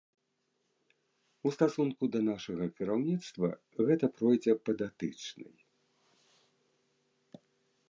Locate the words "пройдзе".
4.17-4.53